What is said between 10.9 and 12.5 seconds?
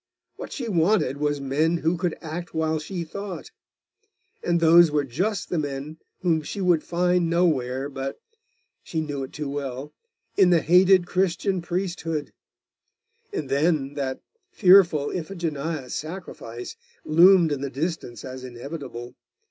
Christian priesthood.